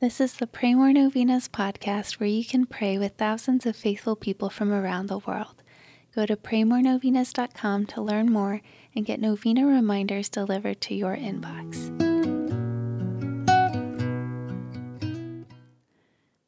[0.00, 4.16] This is the Pray More Novenas podcast where you can pray with thousands of faithful
[4.16, 5.62] people from around the world.
[6.14, 8.62] Go to praymorenovenas.com to learn more
[8.96, 11.90] and get novena reminders delivered to your inbox.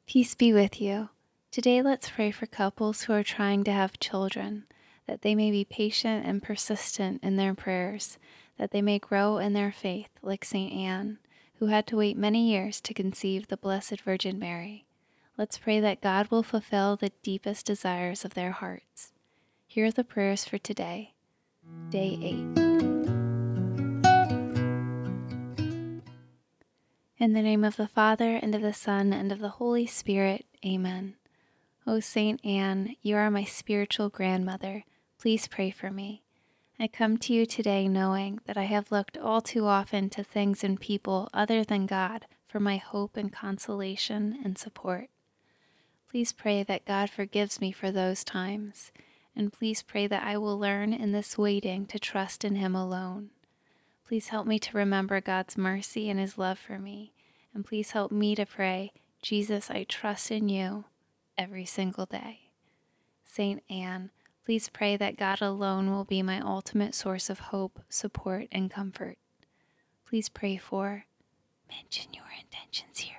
[0.07, 1.11] Peace be with you.
[1.51, 4.65] Today, let's pray for couples who are trying to have children,
[5.07, 8.17] that they may be patient and persistent in their prayers,
[8.57, 10.73] that they may grow in their faith like St.
[10.73, 11.19] Anne,
[11.63, 14.85] who had to wait many years to conceive the Blessed Virgin Mary.
[15.39, 19.13] Let's pray that God will fulfill the deepest desires of their hearts.
[19.69, 21.15] Here are the prayers for today,
[21.89, 22.35] day 8.
[27.19, 30.45] In the name of the Father, and of the Son, and of the Holy Spirit,
[30.67, 31.15] Amen.
[31.87, 34.83] O Saint Anne, you are my spiritual grandmother.
[35.17, 36.25] Please pray for me.
[36.83, 40.65] I come to you today knowing that I have looked all too often to things
[40.65, 45.09] and people other than God for my hope and consolation and support.
[46.11, 48.91] Please pray that God forgives me for those times
[49.37, 53.31] and please pray that I will learn in this waiting to trust in Him alone.
[54.05, 57.13] Please help me to remember God's mercy and His love for me,
[57.55, 60.87] and please help me to pray, Jesus, I trust in you
[61.39, 62.51] every single day.
[63.25, 64.11] Saint Anne,
[64.45, 69.19] please pray that God alone will be my ultimate source of hope, support, and comfort.
[70.07, 71.05] Please pray for,
[71.69, 73.17] mention your intentions here.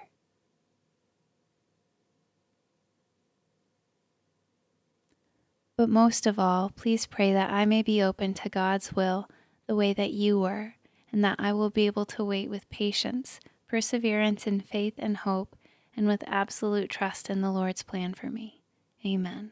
[5.75, 9.27] But most of all, please pray that I may be open to God's will
[9.65, 10.75] the way that you were,
[11.11, 15.55] and that I will be able to wait with patience, perseverance in faith and hope,
[15.95, 18.61] and with absolute trust in the Lord's plan for me.
[19.05, 19.51] Amen.